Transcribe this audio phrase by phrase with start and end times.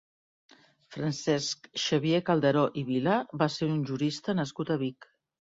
[0.95, 5.11] Francesc Xavier Calderó i Vila va ser un jurista nascut a Vic.